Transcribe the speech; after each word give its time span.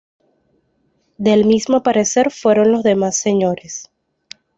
Del 1.19 1.45
mismo 1.45 1.83
parecer 1.83 2.31
fueron 2.31 2.71
los 2.71 2.81
demás 2.81 3.19
Sres. 3.21 3.87